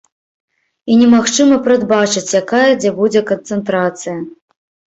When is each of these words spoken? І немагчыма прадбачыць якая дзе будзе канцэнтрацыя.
І 0.93 0.95
немагчыма 1.01 1.59
прадбачыць 1.67 2.35
якая 2.41 2.65
дзе 2.81 2.93
будзе 2.99 3.21
канцэнтрацыя. 3.31 4.17